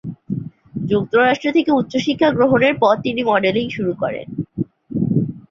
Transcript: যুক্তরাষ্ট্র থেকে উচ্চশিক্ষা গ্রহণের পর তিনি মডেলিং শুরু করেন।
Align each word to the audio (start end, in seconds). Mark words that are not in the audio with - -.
যুক্তরাষ্ট্র 0.89 1.47
থেকে 1.51 1.71
উচ্চশিক্ষা 1.71 2.29
গ্রহণের 2.31 2.75
পর 2.79 2.93
তিনি 3.05 3.21
মডেলিং 3.23 3.65
শুরু 3.69 3.93
করেন। 3.93 4.27